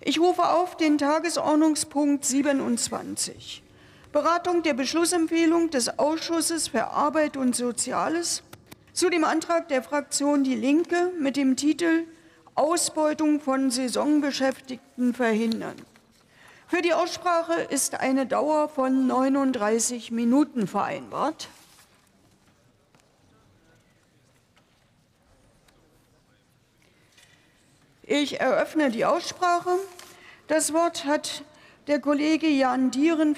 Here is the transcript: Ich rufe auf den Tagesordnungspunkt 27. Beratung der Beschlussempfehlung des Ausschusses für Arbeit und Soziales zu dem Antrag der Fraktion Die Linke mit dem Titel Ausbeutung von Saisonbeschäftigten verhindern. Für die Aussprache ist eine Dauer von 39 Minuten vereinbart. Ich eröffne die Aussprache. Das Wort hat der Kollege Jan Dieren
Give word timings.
Ich 0.00 0.18
rufe 0.18 0.48
auf 0.48 0.76
den 0.76 0.98
Tagesordnungspunkt 0.98 2.24
27. 2.24 3.62
Beratung 4.12 4.62
der 4.62 4.74
Beschlussempfehlung 4.74 5.70
des 5.70 5.98
Ausschusses 5.98 6.68
für 6.68 6.88
Arbeit 6.88 7.36
und 7.36 7.54
Soziales 7.54 8.42
zu 8.92 9.08
dem 9.08 9.24
Antrag 9.24 9.68
der 9.68 9.82
Fraktion 9.82 10.44
Die 10.44 10.54
Linke 10.54 11.12
mit 11.18 11.36
dem 11.36 11.56
Titel 11.56 12.06
Ausbeutung 12.54 13.40
von 13.40 13.70
Saisonbeschäftigten 13.70 15.14
verhindern. 15.14 15.76
Für 16.66 16.82
die 16.82 16.94
Aussprache 16.94 17.54
ist 17.70 17.94
eine 18.00 18.26
Dauer 18.26 18.68
von 18.68 19.06
39 19.06 20.10
Minuten 20.10 20.66
vereinbart. 20.66 21.48
Ich 28.06 28.38
eröffne 28.38 28.90
die 28.90 29.06
Aussprache. 29.06 29.78
Das 30.46 30.74
Wort 30.74 31.06
hat 31.06 31.42
der 31.86 32.00
Kollege 32.00 32.46
Jan 32.46 32.90
Dieren 32.90 33.32